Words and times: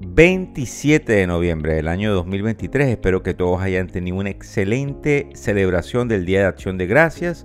27 0.00 1.10
de 1.10 1.26
noviembre 1.26 1.74
del 1.74 1.88
año 1.88 2.12
2023. 2.12 2.88
Espero 2.88 3.22
que 3.22 3.34
todos 3.34 3.62
hayan 3.62 3.86
tenido 3.86 4.18
una 4.18 4.30
excelente 4.30 5.30
celebración 5.34 6.08
del 6.08 6.26
Día 6.26 6.40
de 6.40 6.46
Acción 6.46 6.76
de 6.76 6.86
Gracias 6.86 7.44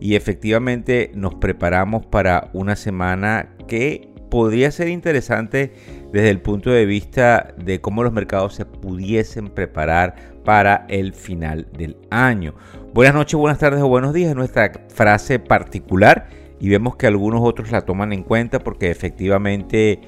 y 0.00 0.14
efectivamente 0.14 1.10
nos 1.14 1.34
preparamos 1.34 2.06
para 2.06 2.50
una 2.52 2.76
semana 2.76 3.56
que 3.66 4.12
podría 4.30 4.70
ser 4.70 4.88
interesante 4.88 5.72
desde 6.12 6.30
el 6.30 6.40
punto 6.40 6.70
de 6.70 6.86
vista 6.86 7.54
de 7.58 7.80
cómo 7.80 8.02
los 8.02 8.12
mercados 8.12 8.54
se 8.54 8.64
pudiesen 8.64 9.48
preparar 9.48 10.14
para 10.44 10.86
el 10.88 11.12
final 11.12 11.68
del 11.76 11.96
año. 12.10 12.54
Buenas 12.94 13.14
noches, 13.14 13.34
buenas 13.34 13.58
tardes 13.58 13.82
o 13.82 13.88
buenos 13.88 14.12
días, 14.12 14.34
nuestra 14.34 14.72
frase 14.88 15.38
particular 15.38 16.28
y 16.60 16.68
vemos 16.68 16.94
que 16.94 17.08
algunos 17.08 17.40
otros 17.42 17.72
la 17.72 17.82
toman 17.82 18.12
en 18.12 18.22
cuenta 18.22 18.60
porque 18.60 18.90
efectivamente 18.90 20.00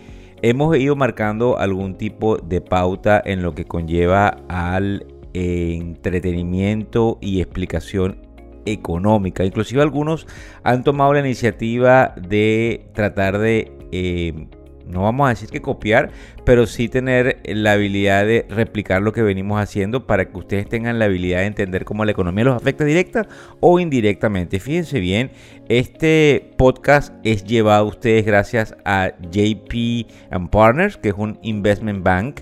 hemos 0.43 0.77
ido 0.77 0.97
marcando 0.97 1.59
algún 1.59 1.97
tipo 1.97 2.37
de 2.37 2.61
pauta 2.61 3.23
en 3.25 3.43
lo 3.43 3.55
que 3.55 3.65
conlleva 3.65 4.39
al 4.49 5.07
entretenimiento 5.35 7.19
y 7.21 7.41
explicación 7.41 8.19
económica. 8.67 9.45
Inclusive 9.45 9.83
algunos 9.83 10.27
han 10.63 10.85
tomado 10.85 11.13
la 11.13 11.21
iniciativa 11.21 12.15
de 12.17 12.87
tratar 12.95 13.39
de 13.39 13.73
eh, 13.93 14.47
no 14.87 15.03
vamos 15.03 15.27
a 15.27 15.31
decir 15.31 15.49
que 15.49 15.63
copiar, 15.63 16.11
pero 16.45 16.67
sí 16.67 16.89
tener 16.89 17.41
la 17.45 17.73
habilidad 17.73 18.27
de 18.27 18.47
replicar 18.49 19.03
lo 19.03 19.13
que 19.13 19.23
venimos 19.23 19.61
haciendo 19.61 20.07
para 20.07 20.27
que 20.27 20.37
ustedes 20.37 20.69
tengan 20.69 20.99
la 20.99 21.07
habilidad 21.07 21.41
de 21.41 21.47
entender 21.47 21.85
cómo 21.85 22.05
la 22.05 22.13
economía 22.13 22.45
los 22.45 22.57
afecta 22.57 22.85
directa 22.85 23.27
o 23.61 23.81
indirectamente. 23.81 24.61
Fíjense 24.61 25.01
bien, 25.01 25.31
este 25.69 26.53
podcast 26.57 27.15
es 27.25 27.45
llevado 27.45 27.85
a 27.85 27.89
ustedes 27.89 28.27
gracias 28.27 28.77
a 28.85 29.13
JP 29.31 30.51
Partners, 30.51 30.97
que 30.97 31.09
es 31.11 31.15
un 31.17 31.39
investment 31.43 32.03
bank, 32.03 32.41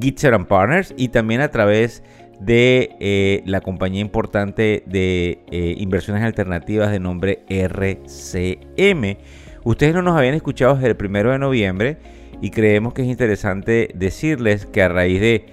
Gitzer 0.00 0.36
Partners, 0.46 0.92
y 0.96 1.08
también 1.08 1.40
a 1.40 1.48
través 1.48 2.02
de 2.40 2.96
eh, 2.98 3.42
la 3.46 3.60
compañía 3.60 4.00
importante 4.00 4.82
de 4.86 5.38
eh, 5.50 5.74
inversiones 5.78 6.24
alternativas 6.24 6.90
de 6.90 6.98
nombre 6.98 7.44
RCM 7.48 9.16
Ustedes 9.64 9.94
no 9.94 10.02
nos 10.02 10.16
habían 10.16 10.34
escuchado 10.34 10.74
desde 10.74 10.88
el 10.88 10.96
primero 10.96 11.32
de 11.32 11.38
noviembre 11.38 11.96
y 12.42 12.50
creemos 12.50 12.92
que 12.92 13.02
es 13.02 13.08
interesante 13.08 13.88
decirles 13.94 14.66
que 14.66 14.82
a 14.82 14.88
raíz 14.88 15.20
de, 15.20 15.46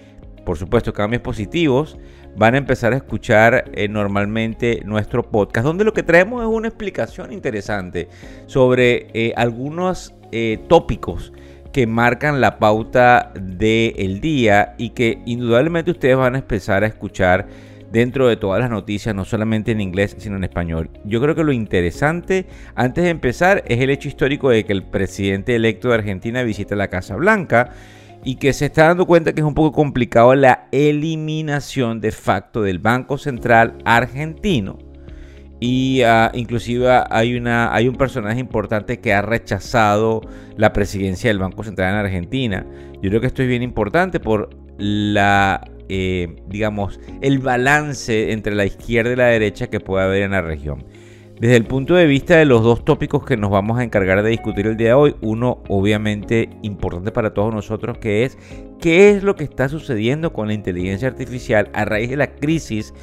por 0.45 0.57
supuesto, 0.57 0.91
cambios 0.93 1.21
positivos, 1.21 1.97
van 2.35 2.55
a 2.55 2.57
empezar 2.57 2.93
a 2.93 2.97
escuchar 2.97 3.71
eh, 3.73 3.87
normalmente 3.87 4.81
nuestro 4.85 5.29
podcast, 5.29 5.65
donde 5.65 5.85
lo 5.85 5.93
que 5.93 6.03
traemos 6.03 6.41
es 6.41 6.47
una 6.47 6.67
explicación 6.67 7.31
interesante 7.31 8.09
sobre 8.47 9.07
eh, 9.13 9.33
algunos 9.35 10.13
eh, 10.31 10.59
tópicos 10.67 11.31
que 11.71 11.87
marcan 11.87 12.41
la 12.41 12.59
pauta 12.59 13.31
del 13.33 14.19
día 14.19 14.75
y 14.77 14.89
que 14.89 15.21
indudablemente 15.25 15.91
ustedes 15.91 16.17
van 16.17 16.35
a 16.35 16.39
empezar 16.39 16.83
a 16.83 16.87
escuchar 16.87 17.47
dentro 17.91 18.27
de 18.27 18.37
todas 18.37 18.61
las 18.61 18.69
noticias, 18.69 19.13
no 19.13 19.25
solamente 19.25 19.71
en 19.71 19.81
inglés, 19.81 20.15
sino 20.17 20.37
en 20.37 20.43
español. 20.43 20.89
Yo 21.05 21.21
creo 21.21 21.35
que 21.35 21.43
lo 21.43 21.51
interesante, 21.51 22.45
antes 22.75 23.03
de 23.03 23.09
empezar, 23.09 23.63
es 23.67 23.79
el 23.79 23.89
hecho 23.89 24.07
histórico 24.07 24.49
de 24.49 24.65
que 24.65 24.73
el 24.73 24.83
presidente 24.83 25.55
electo 25.55 25.89
de 25.89 25.95
Argentina 25.95 26.43
visita 26.43 26.75
la 26.75 26.89
Casa 26.89 27.15
Blanca 27.15 27.71
y 28.23 28.35
que 28.35 28.53
se 28.53 28.67
está 28.67 28.87
dando 28.87 29.05
cuenta 29.05 29.33
que 29.33 29.41
es 29.41 29.47
un 29.47 29.55
poco 29.55 29.71
complicado 29.71 30.35
la 30.35 30.67
eliminación 30.71 32.01
de 32.01 32.11
facto 32.11 32.61
del 32.61 32.79
Banco 32.79 33.17
Central 33.17 33.77
argentino. 33.83 34.77
Y 35.59 36.01
uh, 36.03 36.35
inclusive 36.35 36.87
hay, 37.09 37.35
una, 37.35 37.73
hay 37.73 37.87
un 37.87 37.95
personaje 37.95 38.39
importante 38.39 38.99
que 38.99 39.13
ha 39.13 39.21
rechazado 39.21 40.21
la 40.57 40.73
presidencia 40.73 41.29
del 41.29 41.37
Banco 41.37 41.63
Central 41.63 41.93
en 41.93 41.99
Argentina. 41.99 42.65
Yo 43.01 43.09
creo 43.09 43.21
que 43.21 43.27
esto 43.27 43.43
es 43.43 43.47
bien 43.47 43.61
importante 43.61 44.19
por 44.19 44.49
la 44.79 45.70
eh, 45.93 46.37
digamos, 46.47 47.01
el 47.19 47.39
balance 47.39 48.31
entre 48.31 48.55
la 48.55 48.65
izquierda 48.65 49.11
y 49.11 49.15
la 49.17 49.25
derecha 49.25 49.67
que 49.67 49.81
puede 49.81 50.05
haber 50.05 50.23
en 50.23 50.31
la 50.31 50.41
región. 50.41 50.85
Desde 51.37 51.57
el 51.57 51.65
punto 51.65 51.95
de 51.95 52.05
vista 52.05 52.37
de 52.37 52.45
los 52.45 52.63
dos 52.63 52.85
tópicos 52.85 53.25
que 53.25 53.35
nos 53.35 53.49
vamos 53.49 53.77
a 53.77 53.83
encargar 53.83 54.23
de 54.23 54.29
discutir 54.29 54.67
el 54.67 54.77
día 54.77 54.89
de 54.89 54.93
hoy, 54.93 55.15
uno 55.19 55.61
obviamente 55.67 56.49
importante 56.61 57.11
para 57.11 57.33
todos 57.33 57.53
nosotros 57.53 57.97
que 57.97 58.23
es 58.23 58.37
qué 58.79 59.09
es 59.09 59.21
lo 59.23 59.35
que 59.35 59.43
está 59.43 59.67
sucediendo 59.67 60.31
con 60.31 60.47
la 60.47 60.53
inteligencia 60.53 61.09
artificial 61.09 61.69
a 61.73 61.83
raíz 61.83 62.09
de 62.09 62.15
la 62.15 62.35
crisis 62.35 62.93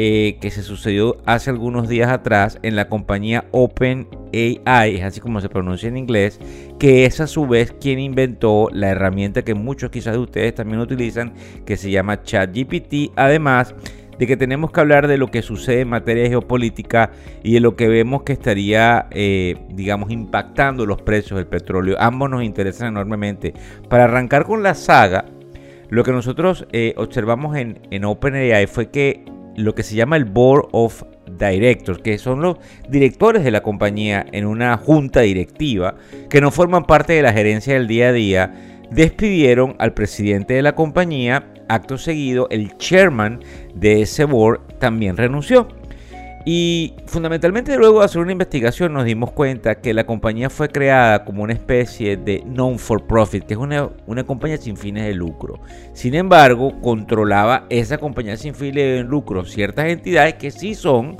eh, 0.00 0.38
que 0.40 0.52
se 0.52 0.62
sucedió 0.62 1.16
hace 1.26 1.50
algunos 1.50 1.88
días 1.88 2.08
atrás 2.08 2.60
en 2.62 2.76
la 2.76 2.88
compañía 2.88 3.46
OpenAI, 3.50 4.94
es 4.94 5.02
así 5.02 5.18
como 5.18 5.40
se 5.40 5.48
pronuncia 5.48 5.88
en 5.88 5.96
inglés, 5.96 6.38
que 6.78 7.04
es 7.04 7.18
a 7.18 7.26
su 7.26 7.48
vez 7.48 7.72
quien 7.72 7.98
inventó 7.98 8.68
la 8.72 8.90
herramienta 8.90 9.42
que 9.42 9.54
muchos 9.54 9.90
quizás 9.90 10.12
de 10.12 10.20
ustedes 10.20 10.54
también 10.54 10.78
utilizan, 10.78 11.32
que 11.66 11.76
se 11.76 11.90
llama 11.90 12.22
ChatGPT, 12.22 13.10
además 13.16 13.74
de 14.20 14.28
que 14.28 14.36
tenemos 14.36 14.70
que 14.70 14.78
hablar 14.78 15.08
de 15.08 15.18
lo 15.18 15.32
que 15.32 15.42
sucede 15.42 15.80
en 15.80 15.88
materia 15.88 16.28
geopolítica 16.28 17.10
y 17.42 17.54
de 17.54 17.60
lo 17.60 17.74
que 17.74 17.88
vemos 17.88 18.22
que 18.22 18.34
estaría, 18.34 19.08
eh, 19.10 19.56
digamos, 19.70 20.12
impactando 20.12 20.86
los 20.86 21.02
precios 21.02 21.38
del 21.38 21.48
petróleo. 21.48 21.96
Ambos 21.98 22.30
nos 22.30 22.44
interesan 22.44 22.86
enormemente. 22.86 23.52
Para 23.88 24.04
arrancar 24.04 24.44
con 24.44 24.62
la 24.62 24.74
saga, 24.76 25.24
lo 25.90 26.04
que 26.04 26.12
nosotros 26.12 26.68
eh, 26.70 26.94
observamos 26.96 27.56
en 27.56 28.04
OpenAI 28.04 28.68
fue 28.68 28.90
que 28.90 29.24
lo 29.58 29.74
que 29.74 29.82
se 29.82 29.96
llama 29.96 30.16
el 30.16 30.24
Board 30.24 30.68
of 30.72 31.02
Directors, 31.38 32.00
que 32.00 32.18
son 32.18 32.40
los 32.40 32.56
directores 32.88 33.44
de 33.44 33.50
la 33.50 33.62
compañía 33.62 34.24
en 34.32 34.46
una 34.46 34.76
junta 34.76 35.20
directiva, 35.20 35.96
que 36.30 36.40
no 36.40 36.50
forman 36.50 36.84
parte 36.84 37.12
de 37.12 37.22
la 37.22 37.32
gerencia 37.32 37.74
del 37.74 37.86
día 37.86 38.08
a 38.08 38.12
día, 38.12 38.54
despidieron 38.90 39.76
al 39.78 39.94
presidente 39.94 40.54
de 40.54 40.62
la 40.62 40.74
compañía. 40.74 41.52
Acto 41.68 41.98
seguido, 41.98 42.48
el 42.50 42.78
chairman 42.78 43.40
de 43.74 44.02
ese 44.02 44.24
board 44.24 44.60
también 44.78 45.16
renunció. 45.16 45.68
Y 46.50 46.94
fundamentalmente 47.04 47.76
luego 47.76 47.98
de 47.98 48.06
hacer 48.06 48.22
una 48.22 48.32
investigación 48.32 48.94
nos 48.94 49.04
dimos 49.04 49.32
cuenta 49.32 49.82
que 49.82 49.92
la 49.92 50.06
compañía 50.06 50.48
fue 50.48 50.70
creada 50.70 51.26
como 51.26 51.42
una 51.42 51.52
especie 51.52 52.16
de 52.16 52.42
non-for-profit, 52.46 53.44
que 53.44 53.52
es 53.52 53.60
una, 53.60 53.90
una, 54.06 54.24
compañía 54.24 54.56
sin 54.56 54.78
fines 54.78 55.04
de 55.04 55.12
lucro. 55.12 55.60
Sin 55.92 56.14
embargo, 56.14 56.80
controlaba 56.80 57.66
esa 57.68 57.98
compañía 57.98 58.38
sin 58.38 58.54
fines 58.54 58.96
de 58.96 59.04
lucro 59.04 59.44
ciertas 59.44 59.90
entidades 59.90 60.36
que 60.36 60.50
sí 60.50 60.74
son 60.74 61.18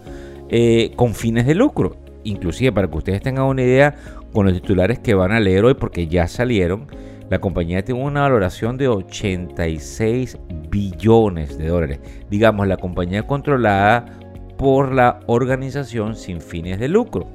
eh, 0.49 0.93
con 0.97 1.15
fines 1.15 1.45
de 1.45 1.55
lucro. 1.55 1.99
Inclusive 2.25 2.73
para 2.73 2.89
que 2.89 2.97
ustedes 2.97 3.21
tengan 3.21 3.45
una 3.45 3.61
idea 3.61 3.97
con 4.33 4.47
los 4.47 4.55
titulares 4.55 4.99
que 4.99 5.13
van 5.13 5.33
a 5.33 5.41
leer 5.41 5.63
hoy, 5.63 5.75
porque 5.75 6.09
ya 6.09 6.27
salieron, 6.27 6.87
la 7.29 7.39
compañía 7.39 7.85
tiene 7.85 8.03
una 8.03 8.23
valoración 8.23 8.79
de 8.79 8.89
86 8.89 10.39
billones 10.71 11.59
de 11.59 11.67
dólares. 11.67 12.01
Digamos, 12.31 12.67
la 12.67 12.79
compañía 12.79 13.27
controlada 13.27 14.07
por 14.59 14.93
la 14.93 15.21
organización 15.27 16.17
sin 16.17 16.43
fines 16.43 16.79
de 16.79 16.89
lucro. 16.89 17.27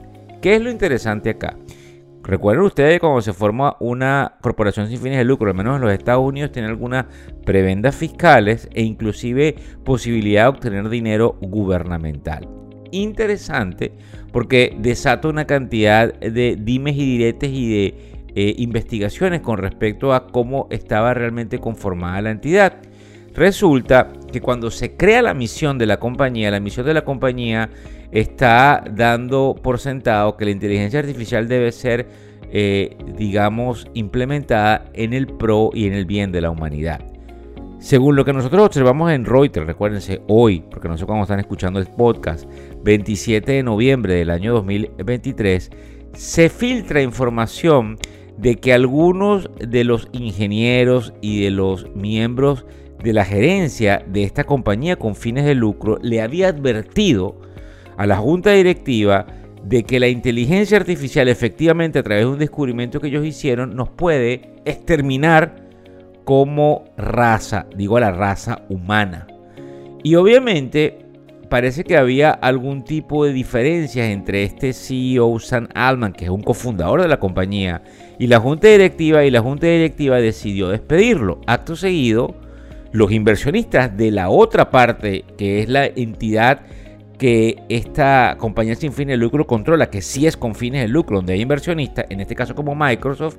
¿Qué 0.42 0.56
es 0.56 0.62
lo 0.62 0.70
interesante 0.70 1.32
acá? 1.32 1.58
Recuerden 2.22 2.64
ustedes 2.64 3.00
cuando 3.00 3.22
se 3.22 3.34
forma 3.34 3.76
una 3.80 4.36
corporación 4.42 4.88
sin 4.88 5.00
fines 5.00 5.18
de 5.18 5.26
lucro, 5.26 5.50
al 5.50 5.58
menos 5.58 5.76
en 5.78 5.82
los 5.82 5.92
Estados 5.92 6.24
Unidos, 6.26 6.52
tiene 6.52 6.68
algunas 6.68 7.06
prebendas 7.46 7.96
fiscales 7.96 8.70
e 8.74 8.84
inclusive 8.84 9.56
posibilidad 9.84 10.44
de 10.44 10.50
obtener 10.50 10.90
dinero 10.90 11.38
gubernamental. 11.42 12.48
Interesante 12.92 13.94
porque 14.32 14.76
desata 14.80 15.28
una 15.28 15.46
cantidad 15.46 16.14
de 16.14 16.58
dimes 16.60 16.96
y 16.96 17.18
diretes 17.18 17.50
y 17.52 17.70
de 17.70 18.14
eh, 18.36 18.56
investigaciones 18.58 19.42
con 19.42 19.58
respecto 19.58 20.14
a 20.14 20.28
cómo 20.28 20.68
estaba 20.72 21.14
realmente 21.14 21.60
conformada 21.60 22.22
la 22.22 22.32
entidad. 22.32 22.78
Resulta 23.36 24.12
que 24.32 24.42
cuando 24.42 24.70
se 24.70 24.96
crea 24.96 25.22
la 25.22 25.34
misión 25.34 25.78
de 25.78 25.86
la 25.88 25.98
compañía, 25.98 26.52
la 26.52 26.60
misión 26.60 26.86
de 26.86 26.94
la 26.94 27.04
compañía 27.04 27.70
está 28.12 28.84
dando 28.92 29.56
por 29.62 29.80
sentado 29.80 30.38
que 30.38 30.46
la 30.46 30.52
inteligencia 30.52 31.00
artificial 31.00 31.48
debe 31.48 31.72
ser, 31.72 32.08
eh, 32.52 32.96
digamos, 33.18 33.88
implementada 33.96 34.86
en 34.94 35.14
el 35.14 35.28
pro 35.28 35.72
y 35.74 35.88
en 35.88 35.94
el 35.94 36.06
bien 36.06 36.32
de 36.32 36.42
la 36.42 36.52
humanidad. 36.52 37.02
Según 37.80 38.16
lo 38.16 38.24
que 38.24 38.32
nosotros 38.34 38.68
observamos 38.68 39.12
en 39.12 39.26
Reuters, 39.26 39.68
recuérdense, 39.68 40.22
hoy, 40.28 40.64
porque 40.70 40.88
no 40.88 40.98
sé 40.98 41.06
cuándo 41.06 41.24
están 41.24 41.40
escuchando 41.40 41.80
el 41.80 41.88
podcast, 41.88 42.48
27 42.84 43.52
de 43.52 43.64
noviembre 43.64 44.14
del 44.14 44.30
año 44.30 44.54
2023, 44.54 45.70
se 46.14 46.50
filtra 46.50 47.02
información 47.02 47.98
de 48.38 48.56
que 48.56 48.74
algunos 48.74 49.50
de 49.60 49.84
los 49.84 50.08
ingenieros 50.14 51.14
y 51.20 51.44
de 51.44 51.52
los 51.52 51.94
miembros 51.96 52.66
de 53.04 53.14
la 53.14 53.26
gerencia 53.26 54.04
de 54.08 54.24
esta 54.24 54.46
compañía 54.46 54.96
con 54.96 55.16
fines 55.16 55.44
de 55.46 55.56
lucro 55.56 56.00
le 56.02 56.22
había 56.22 56.48
advertido 56.48 57.40
a 57.98 58.08
la 58.08 58.18
junta 58.18 58.52
directiva 58.52 59.28
de 59.64 59.84
que 59.84 60.00
la 60.00 60.08
inteligencia 60.08 60.78
artificial 60.78 61.28
efectivamente 61.28 62.00
a 62.00 62.04
través 62.04 62.26
de 62.26 62.32
un 62.32 62.40
descubrimiento 62.40 63.00
que 63.00 63.08
ellos 63.08 63.26
hicieron 63.26 63.76
nos 63.76 63.90
puede 63.90 64.54
exterminar 64.66 65.64
como 66.24 66.86
raza, 66.98 67.68
digo 67.76 67.98
a 67.98 68.02
la 68.02 68.12
raza 68.12 68.62
humana. 68.70 69.28
Y 70.02 70.16
obviamente 70.16 71.06
parece 71.50 71.84
que 71.84 71.98
había 71.98 72.32
algún 72.32 72.84
tipo 72.84 73.26
de 73.26 73.34
diferencias 73.34 74.08
entre 74.08 74.44
este 74.44 74.74
CEO 74.74 75.40
Sam 75.40 75.68
Altman, 75.76 76.14
que 76.14 76.26
es 76.26 76.32
un 76.32 76.42
cofundador 76.42 77.02
de 77.02 77.08
la 77.08 77.20
compañía, 77.20 77.84
y 78.18 78.28
la 78.28 78.40
junta 78.40 78.70
directiva, 78.70 79.24
y 79.26 79.32
la 79.32 79.42
junta 79.42 79.68
directiva 79.68 80.20
decidió 80.20 80.70
despedirlo. 80.70 81.42
Acto 81.46 81.76
seguido, 81.76 82.36
los 82.94 83.12
inversionistas 83.12 83.96
de 83.98 84.12
la 84.12 84.30
otra 84.30 84.70
parte, 84.70 85.26
que 85.38 85.62
es 85.62 85.68
la 85.68 85.86
entidad 85.86 86.62
que 87.18 87.64
esta 87.70 88.36
compañía 88.40 88.76
sin 88.76 88.94
fines 88.94 89.14
de 89.14 89.18
lucro 89.18 89.46
controla, 89.48 89.90
que 89.90 90.02
sí 90.02 90.28
es 90.28 90.38
con 90.38 90.56
fines 90.56 90.82
de 90.82 90.88
lucro, 90.88 91.18
donde 91.18 91.34
hay 91.34 91.42
inversionistas, 91.42 92.06
en 92.10 92.22
este 92.22 92.36
caso 92.36 92.56
como 92.56 92.76
Microsoft, 92.76 93.38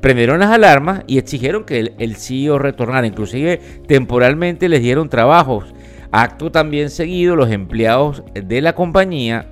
prendieron 0.00 0.40
las 0.40 0.50
alarmas 0.50 1.02
y 1.06 1.18
exigieron 1.18 1.64
que 1.64 1.94
el, 1.98 2.16
CEO 2.16 2.58
retornara. 2.58 3.06
Inclusive 3.06 3.60
temporalmente 3.86 4.68
les 4.68 4.82
dieron 4.82 5.08
trabajos 5.08 5.72
Acto 6.12 6.50
también 6.50 6.90
seguido, 6.90 7.36
los 7.36 7.50
empleados 7.50 8.22
de 8.32 8.60
la 8.60 8.74
compañía, 8.74 9.50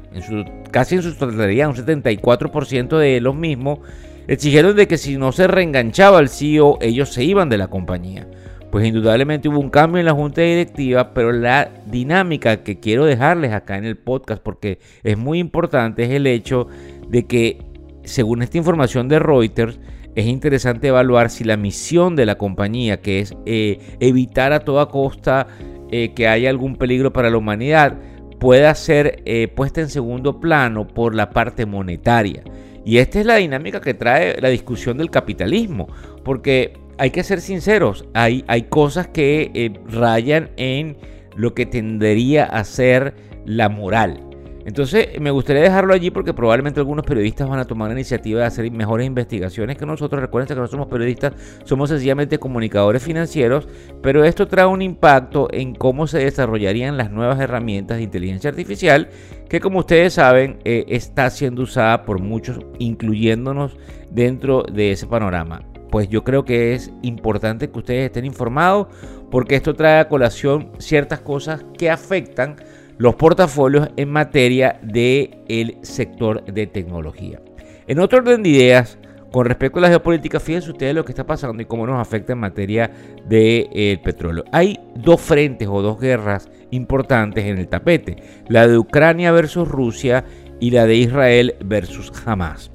casi 0.71 0.95
en 0.95 1.03
su 1.03 1.15
totalidad, 1.15 1.69
un 1.69 1.77
74% 1.77 2.97
de 2.97 3.21
los 3.21 3.35
mismos, 3.35 3.81
exigieron 4.29 4.77
de 4.77 4.89
que 4.89 4.97
si 4.97 5.19
no 5.19 5.33
se 5.33 5.47
reenganchaba 5.47 6.21
el 6.21 6.29
CEO, 6.29 6.79
ellos 6.81 7.13
se 7.13 7.25
iban 7.25 7.49
de 7.49 7.59
la 7.59 7.67
compañía. 7.67 8.27
Pues 8.75 8.89
indudablemente 8.89 9.49
hubo 9.49 9.61
un 9.61 9.71
cambio 9.71 10.01
en 10.01 10.07
la 10.07 10.15
junta 10.15 10.41
directiva, 10.41 11.15
pero 11.15 11.31
la 11.31 11.71
dinámica 11.87 12.65
que 12.65 12.81
quiero 12.81 13.05
dejarles 13.05 13.53
acá 13.53 13.79
en 13.79 13.85
el 13.85 13.97
podcast, 13.97 14.43
porque 14.43 14.81
es 15.05 15.17
muy 15.17 15.39
importante, 15.39 16.03
es 16.03 16.11
el 16.11 16.27
hecho 16.27 16.67
de 17.09 17.25
que, 17.25 17.63
según 18.03 18.43
esta 18.43 18.59
información 18.59 19.07
de 19.07 19.21
Reuters, 19.21 19.79
es 20.17 20.27
interesante 20.27 20.89
evaluar 20.89 21.31
si 21.31 21.45
la 21.45 21.57
misión 21.57 22.17
de 22.17 22.27
la 22.27 22.37
compañía, 22.37 23.01
que 23.01 23.21
es 23.21 23.37
eh, 23.47 23.79
evitar 24.01 24.53
a 24.53 24.59
toda 24.59 24.89
costa 24.89 25.47
eh, 25.93 26.13
que 26.13 26.27
haya 26.27 26.51
algún 26.51 26.75
peligro 26.75 27.13
para 27.13 27.31
la 27.31 27.37
humanidad 27.37 27.97
pueda 28.41 28.75
ser 28.75 29.23
eh, 29.25 29.47
puesta 29.47 29.83
en 29.83 29.89
segundo 29.89 30.41
plano 30.41 30.89
por 30.89 31.15
la 31.15 31.31
parte 31.31 31.65
monetaria. 31.65 32.43
Y 32.85 32.99
esta 32.99 33.21
es 33.21 33.27
la 33.27 33.37
dinámica 33.37 33.81
que 33.81 33.95
trae 33.95 34.41
la 34.41 34.49
discusión 34.49 34.99
del 34.99 35.11
capitalismo, 35.11 35.87
porque 36.25 36.84
hay 36.99 37.11
que 37.11 37.23
ser 37.23 37.41
sinceros, 37.41 38.05
hay, 38.15 38.45
hay 38.47 38.63
cosas 38.63 39.09
que 39.09 39.51
eh, 39.55 39.73
rayan 39.89 40.51
en 40.57 40.97
lo 41.37 41.55
que 41.55 41.67
tendería 41.67 42.45
a 42.45 42.65
ser 42.65 43.15
la 43.45 43.69
moral. 43.69 44.21
Entonces, 44.67 45.21
me 45.21 45.31
gustaría 45.31 45.63
dejarlo 45.63 45.93
allí 45.93 46.11
porque 46.11 46.33
probablemente 46.33 46.81
algunos 46.81 47.05
periodistas 47.05 47.49
van 47.49 47.59
a 47.59 47.67
tomar 47.67 47.89
la 47.89 47.95
iniciativa 47.95 48.41
de 48.41 48.47
hacer 48.47 48.71
mejores 48.71 49.07
investigaciones 49.07 49.77
que 49.77 49.85
nosotros. 49.85 50.23
Recuerden 50.23 50.49
que 50.49 50.59
no 50.59 50.67
somos 50.67 50.87
periodistas, 50.87 51.35
somos 51.65 51.91
sencillamente 51.91 52.39
comunicadores 52.39 53.03
financieros, 53.03 53.69
pero 54.03 54.25
esto 54.25 54.49
trae 54.49 54.65
un 54.65 54.81
impacto 54.81 55.49
en 55.51 55.75
cómo 55.75 56.07
se 56.07 56.19
desarrollarían 56.19 56.97
las 56.97 57.11
nuevas 57.11 57.39
herramientas 57.41 57.99
de 57.99 58.05
inteligencia 58.05 58.49
artificial 58.49 59.11
que, 59.51 59.61
como 59.61 59.81
ustedes 59.81 60.15
saben, 60.15 60.59
eh, 60.65 60.87
está 60.89 61.29
siendo 61.29 61.63
usada 61.63 62.05
por 62.05 62.21
muchos, 62.21 62.59
incluyéndonos 62.79 63.77
dentro 64.11 64.63
de 64.63 64.93
ese 64.93 65.07
panorama. 65.07 65.74
Pues 65.95 66.09
yo 66.09 66.25
creo 66.25 66.45
que 66.45 66.75
es 66.75 66.91
importante 67.03 67.71
que 67.71 67.79
ustedes 67.79 68.07
estén 68.07 68.25
informados 68.25 68.89
porque 69.31 69.55
esto 69.55 69.75
trae 69.75 70.01
a 70.01 70.09
colación 70.09 70.73
ciertas 70.79 71.21
cosas 71.21 71.65
que 71.79 71.89
afectan 71.89 72.57
los 72.99 73.15
portafolios 73.15 73.91
en 73.97 74.11
materia 74.11 74.81
del 74.83 75.39
el 75.47 75.79
sector 75.83 76.45
de 76.47 76.67
tecnología. 76.67 77.41
En 77.87 78.01
otro 78.01 78.19
orden 78.19 78.43
de 78.43 78.49
ideas, 78.49 78.99
con 79.31 79.47
respecto 79.47 79.79
a 79.79 79.83
la 79.83 79.89
geopolítica, 79.89 80.41
fíjense 80.41 80.73
ustedes 80.73 80.97
lo 80.97 81.05
que 81.05 81.13
está 81.13 81.29
pasando 81.29 81.63
y 81.63 81.67
cómo 81.67 81.87
nos 81.87 82.01
afecta 82.01 82.33
en 82.33 82.41
materia 82.41 82.91
del 83.29 83.69
de, 83.71 84.01
petróleo. 84.03 84.43
Hay 84.51 84.81
dos 84.97 85.21
frentes 85.21 85.69
o 85.71 85.81
dos 85.81 86.01
guerras 86.01 86.49
importantes 86.73 87.45
en 87.45 87.57
el 87.57 87.69
tapete, 87.69 88.17
la 88.49 88.67
de 88.67 88.79
Ucrania 88.79 89.31
versus 89.31 89.69
Rusia 89.69 90.25
y 90.59 90.73
la 90.73 90.87
de 90.87 90.97
Israel 90.97 91.55
versus 91.65 92.13
Hamas. 92.27 92.73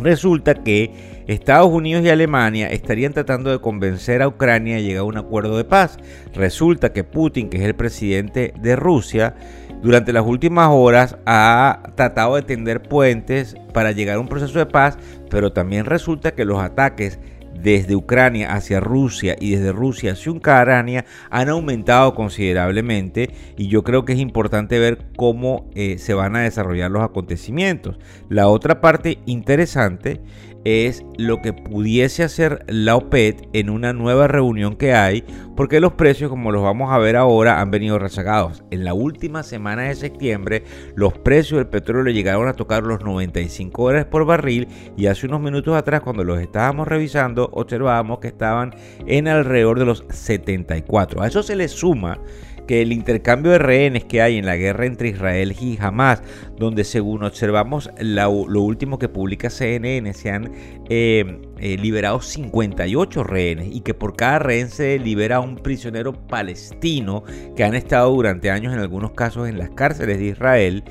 Resulta 0.00 0.54
que 0.54 1.11
Estados 1.26 1.70
Unidos 1.70 2.04
y 2.04 2.10
Alemania 2.10 2.68
estarían 2.68 3.12
tratando 3.12 3.50
de 3.50 3.60
convencer 3.60 4.22
a 4.22 4.28
Ucrania 4.28 4.76
a 4.76 4.80
llegar 4.80 5.00
a 5.00 5.04
un 5.04 5.16
acuerdo 5.16 5.56
de 5.56 5.64
paz. 5.64 5.98
Resulta 6.34 6.92
que 6.92 7.04
Putin, 7.04 7.48
que 7.48 7.58
es 7.58 7.64
el 7.64 7.74
presidente 7.74 8.54
de 8.58 8.76
Rusia, 8.76 9.34
durante 9.82 10.12
las 10.12 10.24
últimas 10.24 10.68
horas 10.70 11.16
ha 11.26 11.82
tratado 11.96 12.36
de 12.36 12.42
tender 12.42 12.82
puentes 12.82 13.56
para 13.72 13.92
llegar 13.92 14.16
a 14.16 14.20
un 14.20 14.28
proceso 14.28 14.58
de 14.58 14.66
paz, 14.66 14.96
pero 15.28 15.52
también 15.52 15.86
resulta 15.86 16.34
que 16.34 16.44
los 16.44 16.60
ataques 16.60 17.18
desde 17.62 17.94
Ucrania 17.94 18.52
hacia 18.54 18.80
Rusia 18.80 19.36
y 19.38 19.52
desde 19.52 19.72
Rusia 19.72 20.12
hacia 20.12 20.32
Ucrania 20.32 21.04
han 21.30 21.48
aumentado 21.48 22.14
considerablemente 22.14 23.30
y 23.56 23.68
yo 23.68 23.82
creo 23.82 24.04
que 24.04 24.14
es 24.14 24.18
importante 24.18 24.78
ver 24.78 24.98
cómo 25.16 25.70
eh, 25.74 25.98
se 25.98 26.14
van 26.14 26.36
a 26.36 26.42
desarrollar 26.42 26.90
los 26.90 27.02
acontecimientos. 27.02 27.98
La 28.28 28.48
otra 28.48 28.80
parte 28.80 29.18
interesante 29.26 30.20
es 30.64 31.04
lo 31.18 31.42
que 31.42 31.52
pudiese 31.52 32.22
hacer 32.22 32.64
la 32.68 32.96
OPED 32.96 33.36
en 33.52 33.70
una 33.70 33.92
nueva 33.92 34.28
reunión 34.28 34.76
que 34.76 34.94
hay, 34.94 35.24
porque 35.56 35.80
los 35.80 35.94
precios, 35.94 36.30
como 36.30 36.52
los 36.52 36.62
vamos 36.62 36.92
a 36.92 36.98
ver 36.98 37.16
ahora, 37.16 37.60
han 37.60 37.70
venido 37.70 37.98
rezagados. 37.98 38.64
En 38.70 38.84
la 38.84 38.94
última 38.94 39.42
semana 39.42 39.82
de 39.82 39.94
septiembre, 39.94 40.64
los 40.94 41.12
precios 41.18 41.58
del 41.58 41.68
petróleo 41.68 42.12
llegaron 42.12 42.48
a 42.48 42.54
tocar 42.54 42.82
los 42.84 43.02
95 43.02 43.82
dólares 43.82 44.06
por 44.06 44.24
barril 44.24 44.68
y 44.96 45.06
hace 45.06 45.26
unos 45.26 45.40
minutos 45.40 45.76
atrás, 45.76 46.00
cuando 46.00 46.24
los 46.24 46.40
estábamos 46.40 46.88
revisando, 46.88 47.50
observábamos 47.52 48.20
que 48.20 48.28
estaban 48.28 48.74
en 49.06 49.28
alrededor 49.28 49.78
de 49.78 49.86
los 49.86 50.04
74. 50.08 51.22
A 51.22 51.26
eso 51.26 51.42
se 51.42 51.56
le 51.56 51.68
suma 51.68 52.18
que 52.66 52.82
el 52.82 52.92
intercambio 52.92 53.52
de 53.52 53.58
rehenes 53.58 54.04
que 54.04 54.22
hay 54.22 54.38
en 54.38 54.46
la 54.46 54.56
guerra 54.56 54.86
entre 54.86 55.08
Israel 55.08 55.54
y 55.60 55.78
Hamas, 55.80 56.22
donde 56.56 56.84
según 56.84 57.24
observamos 57.24 57.90
lo 57.98 58.62
último 58.62 58.98
que 58.98 59.08
publica 59.08 59.50
CNN, 59.50 60.12
se 60.14 60.30
han 60.30 60.52
eh, 60.88 61.40
eh, 61.58 61.76
liberado 61.76 62.20
58 62.20 63.24
rehenes 63.24 63.68
y 63.74 63.80
que 63.80 63.94
por 63.94 64.16
cada 64.16 64.38
rehén 64.38 64.68
se 64.68 64.98
libera 64.98 65.40
un 65.40 65.56
prisionero 65.56 66.12
palestino 66.12 67.24
que 67.56 67.64
han 67.64 67.74
estado 67.74 68.10
durante 68.10 68.50
años 68.50 68.72
en 68.72 68.80
algunos 68.80 69.12
casos 69.12 69.48
en 69.48 69.58
las 69.58 69.70
cárceles 69.70 70.18
de 70.18 70.26
Israel, 70.26 70.84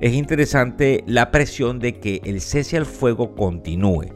es 0.00 0.12
interesante 0.12 1.02
la 1.06 1.30
presión 1.30 1.80
de 1.80 1.98
que 1.98 2.20
el 2.24 2.40
cese 2.40 2.76
al 2.76 2.86
fuego 2.86 3.34
continúe. 3.34 4.12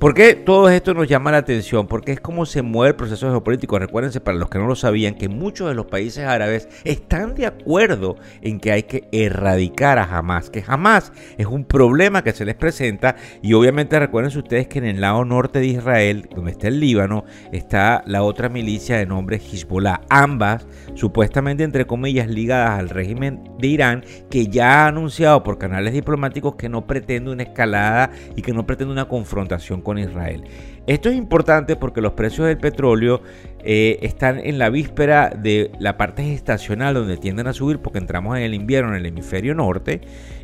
¿Por 0.00 0.14
qué 0.14 0.34
todo 0.34 0.70
esto 0.70 0.94
nos 0.94 1.08
llama 1.08 1.30
la 1.30 1.36
atención? 1.36 1.86
Porque 1.86 2.12
es 2.12 2.20
como 2.20 2.46
se 2.46 2.62
mueve 2.62 2.92
el 2.92 2.96
proceso 2.96 3.28
geopolítico. 3.28 3.78
Recuérdense, 3.78 4.18
para 4.18 4.38
los 4.38 4.48
que 4.48 4.58
no 4.58 4.66
lo 4.66 4.74
sabían, 4.74 5.14
que 5.14 5.28
muchos 5.28 5.68
de 5.68 5.74
los 5.74 5.84
países 5.84 6.24
árabes 6.24 6.70
están 6.84 7.34
de 7.34 7.44
acuerdo 7.44 8.16
en 8.40 8.60
que 8.60 8.72
hay 8.72 8.84
que 8.84 9.10
erradicar 9.12 9.98
a 9.98 10.04
Hamas, 10.04 10.48
que 10.48 10.64
Hamas 10.66 11.12
es 11.36 11.44
un 11.44 11.66
problema 11.66 12.24
que 12.24 12.32
se 12.32 12.46
les 12.46 12.54
presenta 12.54 13.16
y 13.42 13.52
obviamente 13.52 14.00
recuérdense 14.00 14.38
ustedes 14.38 14.68
que 14.68 14.78
en 14.78 14.86
el 14.86 15.02
lado 15.02 15.22
norte 15.26 15.58
de 15.58 15.66
Israel, 15.66 16.30
donde 16.34 16.52
está 16.52 16.68
el 16.68 16.80
Líbano, 16.80 17.26
está 17.52 18.02
la 18.06 18.22
otra 18.22 18.48
milicia 18.48 18.96
de 18.96 19.04
nombre 19.04 19.36
Hezbollah. 19.36 20.00
Ambas, 20.08 20.66
supuestamente 20.94 21.62
entre 21.62 21.86
comillas, 21.86 22.26
ligadas 22.26 22.78
al 22.78 22.88
régimen 22.88 23.44
de 23.58 23.66
Irán, 23.66 24.04
que 24.30 24.46
ya 24.46 24.84
ha 24.84 24.88
anunciado 24.88 25.42
por 25.42 25.58
canales 25.58 25.92
diplomáticos 25.92 26.54
que 26.54 26.70
no 26.70 26.86
pretende 26.86 27.32
una 27.32 27.42
escalada 27.42 28.10
y 28.34 28.40
que 28.40 28.54
no 28.54 28.64
pretende 28.64 28.94
una 28.94 29.06
confrontación 29.06 29.82
con 29.82 29.89
Israel. 29.98 30.44
Esto 30.86 31.08
es 31.08 31.16
importante 31.16 31.76
porque 31.76 32.00
los 32.00 32.14
precios 32.14 32.46
del 32.46 32.58
petróleo 32.58 33.22
eh, 33.62 33.98
están 34.02 34.40
en 34.40 34.58
la 34.58 34.70
víspera 34.70 35.30
de 35.30 35.70
la 35.78 35.96
parte 35.96 36.32
estacional 36.32 36.94
donde 36.94 37.16
tienden 37.16 37.46
a 37.46 37.52
subir 37.52 37.78
porque 37.78 37.98
entramos 37.98 38.36
en 38.36 38.42
el 38.42 38.54
invierno 38.54 38.90
en 38.90 38.96
el 38.96 39.06
hemisferio 39.06 39.54
norte 39.54 40.00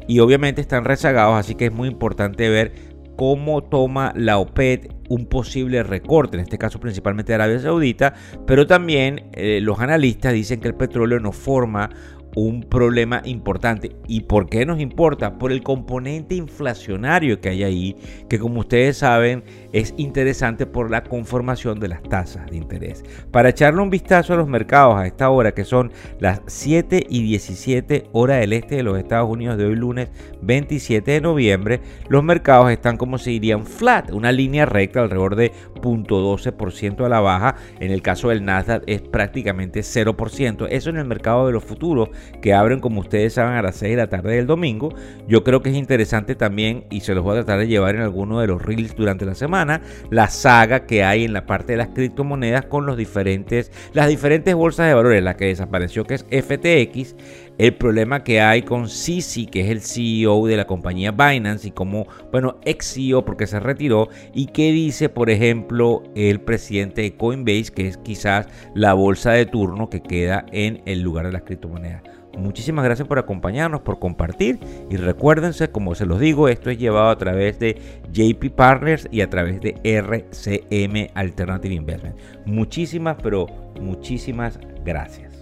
y 0.06 0.20
obviamente 0.20 0.60
están 0.60 0.84
rezagados, 0.84 1.38
así 1.38 1.54
que 1.54 1.66
es 1.66 1.72
muy 1.72 1.88
importante 1.88 2.48
ver 2.48 2.72
cómo 3.16 3.64
toma 3.64 4.12
la 4.14 4.38
OPED 4.38 4.88
un 5.08 5.26
posible 5.26 5.82
recorte, 5.82 6.36
en 6.36 6.42
este 6.42 6.58
caso 6.58 6.78
principalmente 6.78 7.32
de 7.32 7.36
Arabia 7.36 7.58
Saudita, 7.58 8.14
pero 8.46 8.66
también 8.66 9.30
eh, 9.32 9.60
los 9.62 9.80
analistas 9.80 10.32
dicen 10.32 10.60
que 10.60 10.68
el 10.68 10.74
petróleo 10.74 11.18
no 11.18 11.32
forma 11.32 11.90
un 12.36 12.62
problema 12.62 13.22
importante. 13.24 13.96
¿Y 14.06 14.20
por 14.20 14.48
qué 14.48 14.66
nos 14.66 14.78
importa? 14.78 15.38
Por 15.38 15.52
el 15.52 15.62
componente 15.62 16.34
inflacionario 16.34 17.40
que 17.40 17.48
hay 17.48 17.64
ahí, 17.64 17.96
que 18.28 18.38
como 18.38 18.60
ustedes 18.60 18.98
saben 18.98 19.42
es 19.72 19.94
interesante 19.96 20.66
por 20.66 20.90
la 20.90 21.02
conformación 21.02 21.80
de 21.80 21.88
las 21.88 22.02
tasas 22.02 22.48
de 22.50 22.58
interés. 22.58 23.04
Para 23.30 23.48
echarle 23.48 23.80
un 23.80 23.90
vistazo 23.90 24.34
a 24.34 24.36
los 24.36 24.48
mercados 24.48 24.96
a 24.96 25.06
esta 25.06 25.30
hora, 25.30 25.52
que 25.52 25.64
son 25.64 25.92
las 26.20 26.42
7 26.46 27.06
y 27.08 27.22
17 27.22 28.04
horas 28.12 28.40
del 28.40 28.52
este 28.52 28.76
de 28.76 28.82
los 28.82 28.98
Estados 28.98 29.30
Unidos 29.30 29.56
de 29.56 29.64
hoy 29.64 29.74
lunes 29.74 30.10
27 30.42 31.10
de 31.10 31.20
noviembre, 31.22 31.80
los 32.08 32.22
mercados 32.22 32.70
están 32.70 32.98
como 32.98 33.16
se 33.16 33.30
dirían 33.30 33.64
flat, 33.64 34.12
una 34.12 34.30
línea 34.30 34.66
recta 34.66 35.00
alrededor 35.00 35.36
de 35.36 35.52
0.12% 35.86 37.04
a 37.04 37.08
la 37.08 37.20
baja. 37.20 37.56
En 37.80 37.90
el 37.92 38.02
caso 38.02 38.28
del 38.28 38.44
Nasdaq 38.44 38.82
es 38.86 39.00
prácticamente 39.00 39.80
0%. 39.80 40.66
Eso 40.70 40.90
en 40.90 40.96
el 40.96 41.06
mercado 41.06 41.46
de 41.46 41.52
los 41.52 41.64
futuros 41.64 42.10
que 42.40 42.54
abren, 42.54 42.80
como 42.80 43.00
ustedes 43.00 43.34
saben, 43.34 43.54
a 43.54 43.62
las 43.62 43.76
6 43.76 43.92
de 43.92 43.96
la 43.96 44.08
tarde 44.08 44.36
del 44.36 44.46
domingo. 44.46 44.94
Yo 45.28 45.44
creo 45.44 45.62
que 45.62 45.70
es 45.70 45.76
interesante 45.76 46.34
también, 46.34 46.84
y 46.90 47.00
se 47.00 47.14
los 47.14 47.24
voy 47.24 47.32
a 47.32 47.44
tratar 47.44 47.60
de 47.60 47.68
llevar 47.68 47.94
en 47.94 48.02
alguno 48.02 48.40
de 48.40 48.46
los 48.46 48.62
reels 48.62 48.94
durante 48.94 49.24
la 49.24 49.34
semana, 49.34 49.80
la 50.10 50.28
saga 50.28 50.86
que 50.86 51.04
hay 51.04 51.24
en 51.24 51.32
la 51.32 51.46
parte 51.46 51.72
de 51.72 51.78
las 51.78 51.88
criptomonedas 51.88 52.66
con 52.66 52.86
los 52.86 52.96
diferentes, 52.96 53.70
las 53.92 54.08
diferentes 54.08 54.54
bolsas 54.54 54.88
de 54.88 54.94
valores, 54.94 55.22
la 55.22 55.36
que 55.36 55.46
desapareció 55.46 56.04
que 56.04 56.14
es 56.14 56.24
FTX, 56.24 57.14
el 57.58 57.74
problema 57.74 58.22
que 58.22 58.40
hay 58.40 58.62
con 58.62 58.88
Sisi, 58.88 59.46
que 59.46 59.62
es 59.62 59.70
el 59.70 59.80
CEO 59.80 60.46
de 60.46 60.56
la 60.56 60.66
compañía 60.66 61.12
Binance 61.12 61.68
y 61.68 61.70
como, 61.70 62.06
bueno, 62.30 62.58
ex 62.64 62.94
CEO 62.94 63.24
porque 63.24 63.46
se 63.46 63.60
retiró 63.60 64.08
y 64.34 64.46
qué 64.46 64.72
dice, 64.72 65.08
por 65.08 65.30
ejemplo, 65.30 66.02
el 66.14 66.40
presidente 66.40 67.02
de 67.02 67.16
Coinbase, 67.16 67.72
que 67.74 67.88
es 67.88 67.96
quizás 67.96 68.46
la 68.74 68.92
bolsa 68.92 69.32
de 69.32 69.46
turno 69.46 69.88
que 69.88 70.02
queda 70.02 70.44
en 70.52 70.82
el 70.86 71.00
lugar 71.00 71.26
de 71.26 71.32
las 71.32 71.42
criptomonedas. 71.42 72.15
Muchísimas 72.36 72.84
gracias 72.84 73.08
por 73.08 73.18
acompañarnos, 73.18 73.80
por 73.80 73.98
compartir 73.98 74.58
y 74.90 74.96
recuérdense, 74.96 75.70
como 75.70 75.94
se 75.94 76.06
los 76.06 76.20
digo, 76.20 76.48
esto 76.48 76.70
es 76.70 76.78
llevado 76.78 77.08
a 77.08 77.18
través 77.18 77.58
de 77.58 77.80
JP 78.12 78.54
Partners 78.54 79.08
y 79.10 79.22
a 79.22 79.30
través 79.30 79.60
de 79.60 79.74
RCM 79.82 81.10
Alternative 81.14 81.74
Investment. 81.74 82.16
Muchísimas, 82.44 83.16
pero 83.22 83.46
muchísimas 83.80 84.58
gracias. 84.84 85.36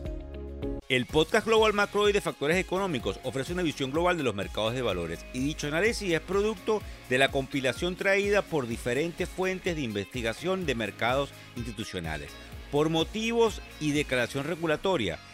El 0.91 1.07
podcast 1.07 1.47
Global 1.47 1.73
Macro 1.73 2.11
y 2.11 2.13
de 2.13 2.21
Factores 2.21 2.59
Económicos 2.59 3.19
ofrece 3.25 3.55
una 3.55 3.63
visión 3.63 3.91
global 3.91 4.19
de 4.19 4.23
los 4.23 4.35
mercados 4.35 4.75
de 4.75 4.83
valores 4.83 5.25
y 5.33 5.41
dicho 5.41 5.67
análisis 5.67 6.13
es 6.13 6.21
producto 6.21 6.83
de 7.09 7.17
la 7.17 7.31
compilación 7.31 7.97
traída 7.97 8.43
por 8.43 8.69
diferentes 8.69 9.29
fuentes 9.29 9.77
de 9.77 9.83
investigación 9.83 10.67
de 10.67 10.75
mercados 10.75 11.31
institucionales. 11.57 12.31
Por 12.71 12.91
motivos 12.91 13.63
y 13.81 13.93
declaración 13.93 14.45
regulatoria, 14.45 15.19